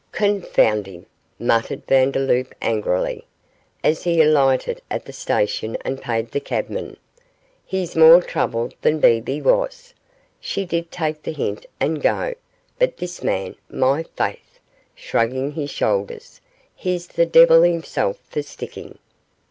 'Confound 0.11 0.87
him!' 0.87 1.05
muttered 1.37 1.85
Vandeloup, 1.85 2.55
angrily, 2.59 3.27
as 3.83 4.01
he 4.03 4.19
alighted 4.19 4.81
at 4.89 5.05
the 5.05 5.13
station 5.13 5.77
and 5.85 6.01
paid 6.01 6.31
the 6.31 6.39
cabman, 6.39 6.97
'he's 7.67 7.95
more 7.95 8.19
trouble 8.19 8.71
than 8.81 8.99
Bebe 8.99 9.39
was; 9.43 9.93
she 10.39 10.65
did 10.65 10.89
take 10.91 11.21
the 11.21 11.31
hint 11.31 11.67
and 11.79 12.01
go, 12.01 12.33
but 12.79 12.97
this 12.97 13.21
man, 13.23 13.55
my 13.69 14.01
faith!' 14.17 14.59
shrugging 14.95 15.51
his 15.51 15.69
shoulders, 15.69 16.41
'he's 16.75 17.05
the 17.05 17.27
devil 17.27 17.61
himself 17.61 18.17
for 18.27 18.41
sticking. 18.41 18.97